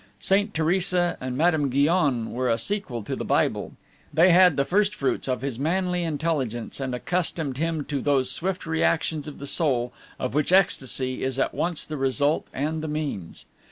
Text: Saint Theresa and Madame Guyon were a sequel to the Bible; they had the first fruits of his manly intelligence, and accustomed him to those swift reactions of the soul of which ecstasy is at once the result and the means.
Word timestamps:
Saint 0.19 0.51
Theresa 0.51 1.15
and 1.21 1.37
Madame 1.37 1.69
Guyon 1.69 2.31
were 2.31 2.49
a 2.49 2.57
sequel 2.57 3.03
to 3.03 3.15
the 3.15 3.23
Bible; 3.23 3.73
they 4.11 4.31
had 4.31 4.57
the 4.57 4.65
first 4.65 4.95
fruits 4.95 5.27
of 5.27 5.41
his 5.43 5.59
manly 5.59 6.01
intelligence, 6.01 6.79
and 6.79 6.95
accustomed 6.95 7.59
him 7.59 7.85
to 7.85 8.01
those 8.01 8.31
swift 8.31 8.65
reactions 8.65 9.27
of 9.27 9.37
the 9.37 9.45
soul 9.45 9.93
of 10.19 10.33
which 10.33 10.51
ecstasy 10.51 11.23
is 11.23 11.37
at 11.37 11.53
once 11.53 11.85
the 11.85 11.97
result 11.97 12.47
and 12.51 12.81
the 12.81 12.87
means. 12.87 13.45